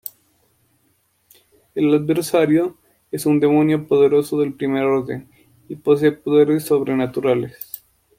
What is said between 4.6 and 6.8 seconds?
orden y posee poderes